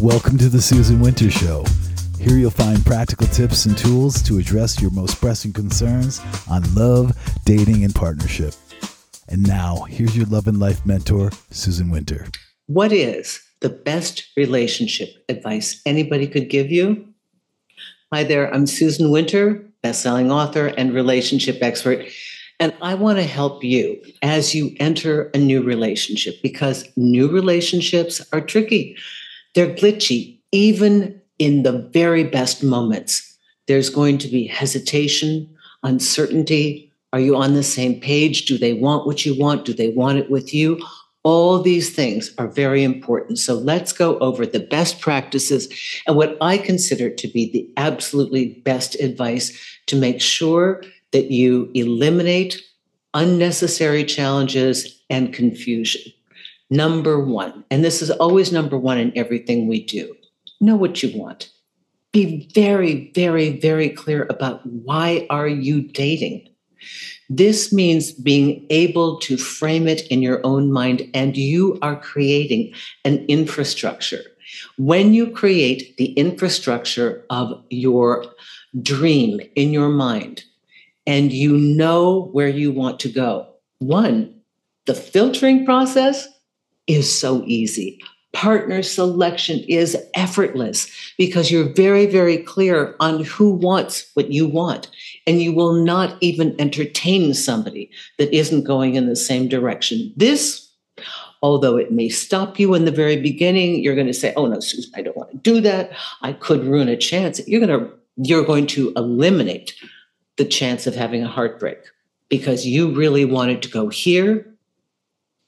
[0.00, 1.64] Welcome to the Susan Winter Show.
[2.18, 7.12] Here you'll find practical tips and tools to address your most pressing concerns on love,
[7.44, 8.54] dating, and partnership.
[9.28, 12.26] And now, here's your love and life mentor, Susan Winter.
[12.66, 17.06] What is the best relationship advice anybody could give you?
[18.12, 22.06] Hi there, I'm Susan Winter, best-selling author and relationship expert.
[22.58, 28.20] And I want to help you as you enter a new relationship because new relationships
[28.32, 28.96] are tricky.
[29.54, 33.36] They're glitchy, even in the very best moments.
[33.66, 35.48] There's going to be hesitation,
[35.82, 36.92] uncertainty.
[37.12, 38.46] Are you on the same page?
[38.46, 39.64] Do they want what you want?
[39.64, 40.80] Do they want it with you?
[41.24, 43.38] All these things are very important.
[43.38, 45.68] So let's go over the best practices
[46.06, 50.82] and what I consider to be the absolutely best advice to make sure
[51.12, 52.60] that you eliminate
[53.14, 56.12] unnecessary challenges and confusion.
[56.72, 60.16] Number one, and this is always number one in everything we do
[60.58, 61.50] know what you want.
[62.12, 66.48] Be very, very, very clear about why are you dating?
[67.28, 72.72] This means being able to frame it in your own mind, and you are creating
[73.04, 74.22] an infrastructure.
[74.78, 78.24] When you create the infrastructure of your
[78.80, 80.44] dream in your mind,
[81.06, 83.48] and you know where you want to go,
[83.78, 84.40] one,
[84.86, 86.26] the filtering process
[86.86, 88.00] is so easy
[88.32, 94.90] partner selection is effortless because you're very, very clear on who wants what you want.
[95.26, 100.12] And you will not even entertain somebody that isn't going in the same direction.
[100.16, 100.68] This,
[101.42, 104.60] although it may stop you in the very beginning, you're going to say, oh no,
[104.60, 105.92] Susan, I don't want to do that.
[106.22, 107.46] I could ruin a chance.
[107.46, 109.74] You're going to, you're going to eliminate
[110.36, 111.78] the chance of having a heartbreak
[112.30, 114.51] because you really wanted to go here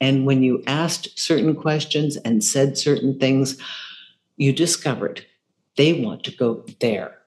[0.01, 3.57] and when you asked certain questions and said certain things,
[4.37, 5.25] you discovered
[5.77, 7.17] they want to go there.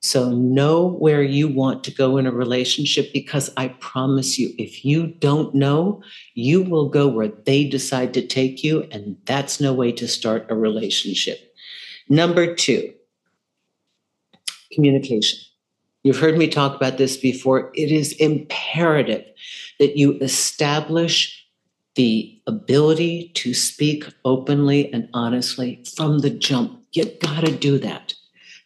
[0.00, 4.84] So know where you want to go in a relationship because I promise you, if
[4.84, 6.02] you don't know,
[6.34, 10.46] you will go where they decide to take you, and that's no way to start
[10.50, 11.52] a relationship.
[12.08, 12.94] Number two,
[14.72, 15.40] communication.
[16.04, 17.72] You've heard me talk about this before.
[17.74, 19.24] It is imperative
[19.80, 21.44] that you establish
[21.98, 26.80] the ability to speak openly and honestly from the jump.
[26.92, 28.14] You gotta do that.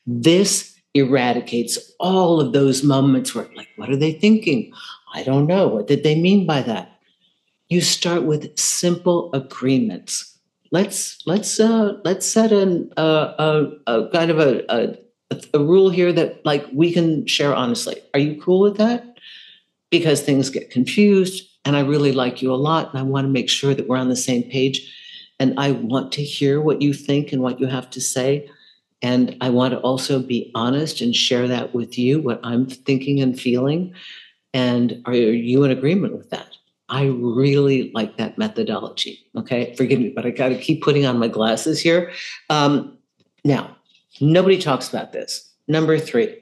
[0.07, 4.71] This eradicates all of those moments where, like, what are they thinking?
[5.15, 5.67] I don't know.
[5.67, 7.01] What did they mean by that?
[7.71, 10.39] You start with simple agreements.
[10.71, 14.99] Let's let's uh, let's set an, uh, a, a kind of a, a
[15.55, 17.97] a rule here that like we can share honestly.
[18.13, 19.17] Are you cool with that?
[19.91, 22.91] Because things get confused and I really like you a lot.
[22.91, 24.91] And I want to make sure that we're on the same page.
[25.39, 28.49] And I want to hear what you think and what you have to say.
[29.01, 33.21] And I want to also be honest and share that with you, what I'm thinking
[33.21, 33.95] and feeling.
[34.55, 36.57] And are you in agreement with that?
[36.89, 39.27] I really like that methodology.
[39.37, 39.75] Okay.
[39.77, 42.13] Forgive me, but I got to keep putting on my glasses here.
[42.51, 42.99] Um,
[43.45, 43.77] now,
[44.21, 45.51] nobody talks about this.
[45.67, 46.42] Number three,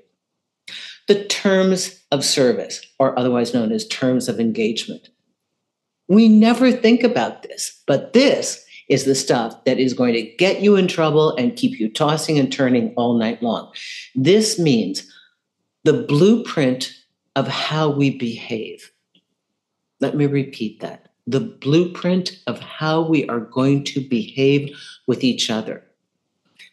[1.10, 5.08] the terms of service, or otherwise known as terms of engagement.
[6.06, 10.60] We never think about this, but this is the stuff that is going to get
[10.60, 13.72] you in trouble and keep you tossing and turning all night long.
[14.14, 15.12] This means
[15.82, 16.92] the blueprint
[17.34, 18.92] of how we behave.
[19.98, 24.78] Let me repeat that the blueprint of how we are going to behave
[25.08, 25.84] with each other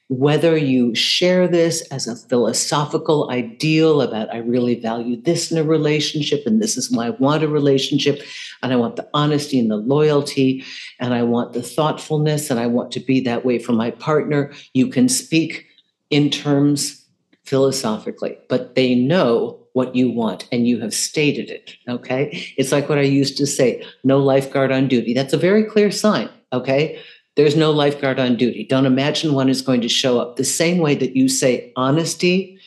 [0.09, 5.63] whether you share this as a philosophical ideal about I really value this in a
[5.63, 8.21] relationship and this is why I want a relationship
[8.63, 10.63] and I want the honesty and the loyalty
[10.99, 14.53] and I want the thoughtfulness and I want to be that way for my partner,
[14.73, 15.65] you can speak
[16.09, 17.05] in terms
[17.43, 21.75] philosophically, but they know what you want and you have stated it.
[21.87, 22.53] Okay.
[22.57, 25.13] It's like what I used to say no lifeguard on duty.
[25.13, 26.29] That's a very clear sign.
[26.53, 26.97] Okay
[27.37, 28.65] there's no lifeguard on duty.
[28.65, 32.59] Don't imagine one is going to show up the same way that you say honesty,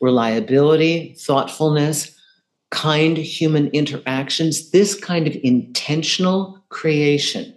[0.00, 2.12] reliability, thoughtfulness,
[2.72, 4.72] kind human interactions.
[4.72, 7.56] This kind of intentional creation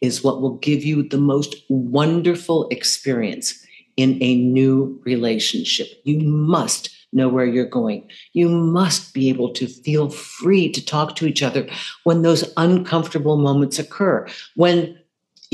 [0.00, 3.66] is what will give you the most wonderful experience
[3.96, 5.88] in a new relationship.
[6.04, 8.08] You must know where you're going.
[8.32, 11.66] You must be able to feel free to talk to each other
[12.04, 14.28] when those uncomfortable moments occur.
[14.54, 14.96] When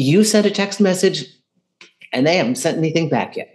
[0.02, 1.24] you sent a text message
[2.12, 3.48] and they haven't sent anything back yet.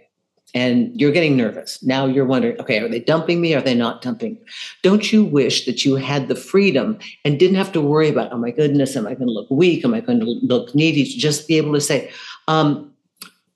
[0.54, 1.82] And you're getting nervous.
[1.82, 3.54] Now you're wondering, okay, are they dumping me?
[3.54, 4.38] Are they not dumping?
[4.82, 8.38] Don't you wish that you had the freedom and didn't have to worry about, oh
[8.38, 9.84] my goodness, am I going to look weak?
[9.84, 11.04] Am I going to look needy?
[11.04, 12.10] To just be able to say,
[12.48, 12.90] um,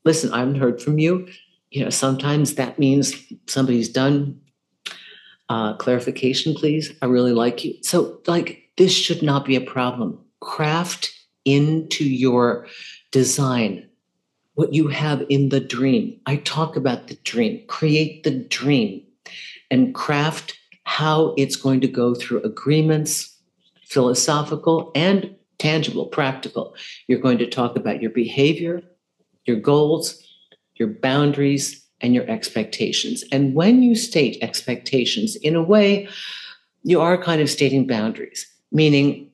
[0.05, 1.29] listen, I haven't heard from you.
[1.71, 3.15] You know, sometimes that means
[3.47, 4.39] somebody's done.
[5.49, 6.93] Uh, clarification, please.
[7.01, 7.75] I really like you.
[7.83, 10.19] So, like, this should not be a problem.
[10.41, 11.11] Craft
[11.45, 12.67] into your
[13.11, 13.89] design
[14.55, 16.19] what you have in the dream.
[16.27, 19.03] I talk about the dream, create the dream
[19.71, 23.35] and craft how it's going to go through agreements,
[23.87, 26.75] philosophical and tangible, practical.
[27.07, 28.83] You're going to talk about your behavior,
[29.47, 30.23] your goals,
[30.75, 33.25] your boundaries, and your expectations.
[33.31, 36.09] And when you state expectations, in a way,
[36.83, 39.31] you are kind of stating boundaries, meaning,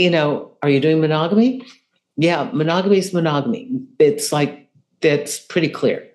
[0.00, 1.62] you know, are you doing monogamy?
[2.16, 3.70] Yeah, monogamy is monogamy.
[3.98, 4.68] It's like,
[5.00, 6.06] that's pretty clear.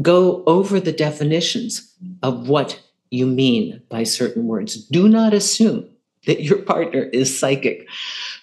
[0.00, 4.76] Go over the definitions of what you mean by certain words.
[4.88, 5.88] Do not assume
[6.26, 7.88] that your partner is psychic.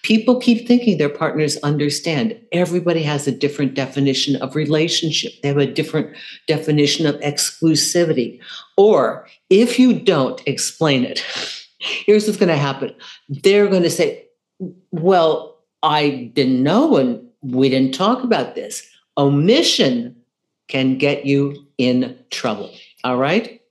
[0.01, 2.39] People keep thinking their partners understand.
[2.51, 6.15] Everybody has a different definition of relationship, they have a different
[6.47, 8.39] definition of exclusivity.
[8.77, 11.23] Or if you don't explain it,
[11.79, 12.93] here's what's going to happen
[13.29, 14.24] they're going to say,
[14.91, 18.87] Well, I didn't know and we didn't talk about this.
[19.17, 20.15] Omission
[20.67, 22.73] can get you in trouble.
[23.03, 23.61] All right.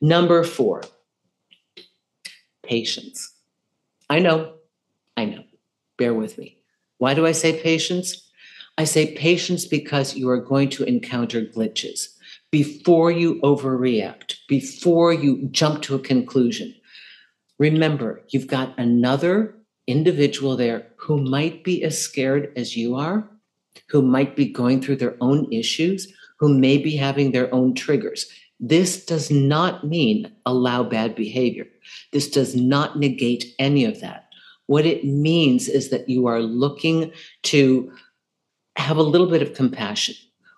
[0.00, 0.82] Number four,
[2.62, 3.32] patience.
[4.10, 4.54] I know,
[5.16, 5.44] I know.
[5.96, 6.58] Bear with me.
[6.98, 8.28] Why do I say patience?
[8.78, 12.08] I say patience because you are going to encounter glitches
[12.50, 16.74] before you overreact, before you jump to a conclusion.
[17.58, 19.56] Remember, you've got another
[19.86, 23.30] individual there who might be as scared as you are,
[23.88, 28.26] who might be going through their own issues, who may be having their own triggers.
[28.58, 31.66] This does not mean allow bad behavior.
[32.12, 34.28] This does not negate any of that.
[34.66, 37.12] What it means is that you are looking
[37.44, 37.92] to
[38.76, 40.14] have a little bit of compassion,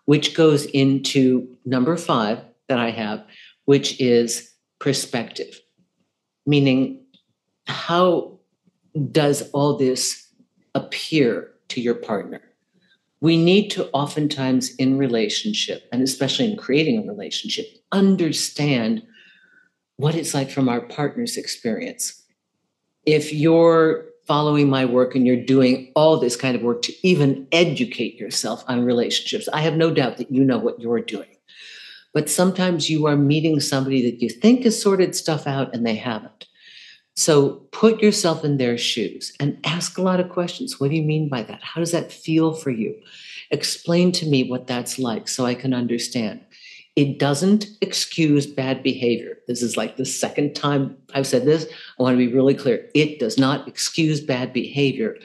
[0.06, 3.24] which goes into number five that I have,
[3.66, 5.60] which is perspective,
[6.46, 7.04] meaning
[7.66, 8.37] how
[9.10, 10.28] does all this
[10.74, 12.40] appear to your partner?
[13.20, 19.02] we need to oftentimes in relationship and especially in creating a relationship understand
[19.96, 22.22] what it's like from our partner's experience.
[23.04, 27.48] If you're following my work and you're doing all this kind of work to even
[27.50, 31.28] educate yourself on relationships i have no doubt that you know what you're doing.
[32.14, 35.94] But sometimes you are meeting somebody that you think has sorted stuff out and they
[35.94, 36.46] haven't
[37.18, 40.78] so put yourself in their shoes and ask a lot of questions.
[40.78, 41.60] What do you mean by that?
[41.64, 42.94] How does that feel for you?
[43.50, 46.40] Explain to me what that's like so I can understand.
[46.94, 49.38] It doesn't excuse bad behavior.
[49.48, 51.66] This is like the second time I've said this.
[51.98, 52.88] I want to be really clear.
[52.94, 55.16] It does not excuse bad behavior,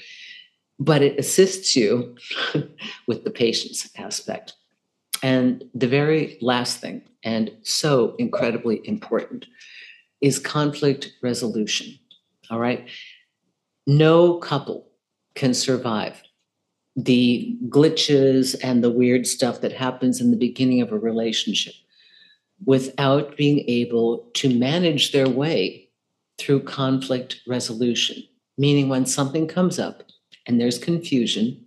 [0.80, 2.18] but it assists you
[3.08, 4.54] with the patience aspect.
[5.22, 9.46] And the very last thing, and so incredibly important,
[10.24, 12.00] is conflict resolution.
[12.50, 12.88] All right.
[13.86, 14.88] No couple
[15.36, 16.24] can survive
[16.96, 21.74] the glitches and the weird stuff that happens in the beginning of a relationship
[22.66, 25.90] without being able to manage their way
[26.38, 28.24] through conflict resolution.
[28.58, 30.04] Meaning, when something comes up
[30.48, 31.66] and there's confusion,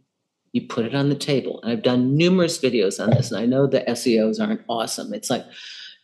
[0.53, 1.61] you put it on the table.
[1.61, 5.13] And I've done numerous videos on this, and I know the SEOs aren't awesome.
[5.13, 5.45] It's like,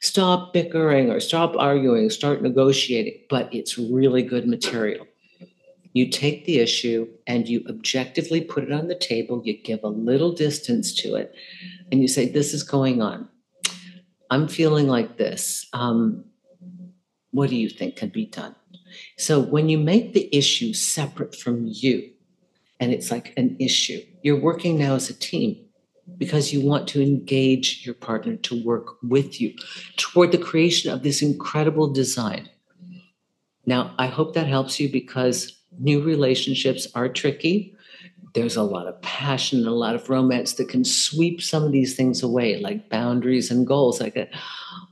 [0.02, 5.06] stop bickering or stop arguing, start negotiating, but it's really good material.
[5.94, 9.88] You take the issue and you objectively put it on the table, you give a
[9.88, 11.35] little distance to it,
[11.90, 13.28] and you say, This is going on.
[14.28, 15.68] I'm feeling like this.
[15.73, 16.25] Um,
[17.30, 18.56] what do you think can be done?
[19.18, 22.11] So when you make the issue separate from you,
[22.80, 25.64] and it's like an issue, you're working now as a team
[26.19, 29.54] because you want to engage your partner to work with you
[29.97, 32.49] toward the creation of this incredible design.
[33.66, 37.76] Now, I hope that helps you because new relationships are tricky.
[38.35, 41.73] There's a lot of passion and a lot of romance that can sweep some of
[41.73, 44.00] these things away, like boundaries and goals.
[44.00, 44.16] Like,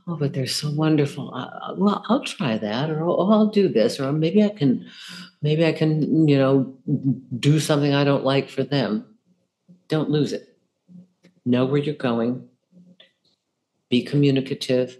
[0.07, 1.33] oh, but they're so wonderful.
[1.33, 4.87] I, well, I'll try that, or oh, I'll do this, or maybe I can,
[5.41, 6.77] maybe I can, you know,
[7.39, 9.05] do something I don't like for them.
[9.87, 10.50] Don't lose it
[11.45, 12.47] know where you're going,
[13.89, 14.97] be communicative,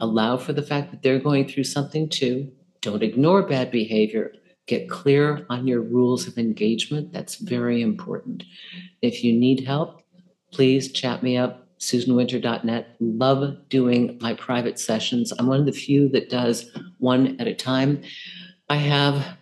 [0.00, 2.50] allow for the fact that they're going through something too.
[2.80, 4.32] Don't ignore bad behavior.
[4.66, 7.12] Get clear on your rules of engagement.
[7.12, 8.44] That's very important.
[9.02, 10.02] If you need help,
[10.52, 12.96] please chat me up, susanwinter.net.
[13.00, 15.32] Love doing my private sessions.
[15.38, 18.02] I'm one of the few that does one at a time.
[18.68, 19.36] I have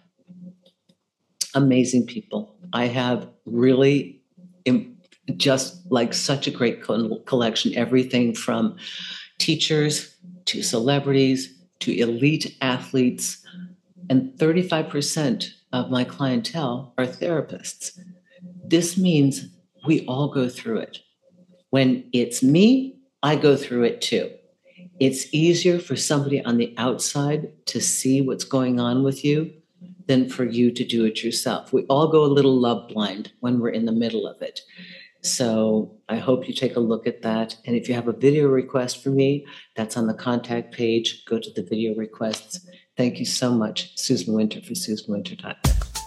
[1.54, 2.57] amazing people.
[2.73, 4.23] I have really
[5.37, 8.77] just like such a great col- collection, everything from
[9.39, 10.17] teachers
[10.47, 13.45] to celebrities to elite athletes.
[14.11, 17.99] And 35% of my clientele are therapists.
[18.65, 19.49] This means
[19.87, 20.99] we all go through it.
[21.71, 24.31] When it's me, I go through it too.
[25.01, 29.53] It's easier for somebody on the outside to see what's going on with you
[30.07, 31.73] than for you to do it yourself.
[31.73, 34.61] We all go a little love blind when we're in the middle of it.
[35.21, 37.57] So I hope you take a look at that.
[37.65, 39.47] And if you have a video request for me,
[39.77, 41.25] that's on the contact page.
[41.25, 42.67] Go to the video requests.
[42.97, 45.98] Thank you so much, Susan Winter for SusanWinter.net.